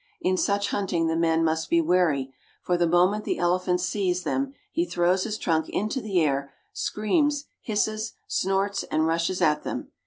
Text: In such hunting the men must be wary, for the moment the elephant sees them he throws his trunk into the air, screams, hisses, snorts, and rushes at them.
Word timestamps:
In 0.19 0.35
such 0.35 0.69
hunting 0.71 1.05
the 1.05 1.15
men 1.15 1.43
must 1.43 1.69
be 1.69 1.79
wary, 1.79 2.33
for 2.63 2.75
the 2.75 2.87
moment 2.87 3.23
the 3.23 3.37
elephant 3.37 3.79
sees 3.81 4.23
them 4.23 4.55
he 4.71 4.83
throws 4.83 5.25
his 5.25 5.37
trunk 5.37 5.69
into 5.69 6.01
the 6.01 6.19
air, 6.21 6.51
screams, 6.73 7.45
hisses, 7.61 8.13
snorts, 8.27 8.81
and 8.81 9.05
rushes 9.05 9.43
at 9.43 9.61
them. 9.61 9.91